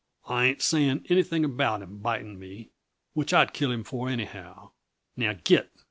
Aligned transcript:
I 0.27 0.45
ain't 0.45 0.63
saying 0.63 1.05
anything 1.09 1.45
about 1.45 1.83
him 1.83 1.99
biting 1.99 2.39
me 2.39 2.71
which 3.13 3.33
I'd 3.35 3.53
kill 3.53 3.71
him 3.71 3.83
for, 3.83 4.09
anyhow. 4.09 4.71
Now, 5.15 5.35
git! 5.43 5.69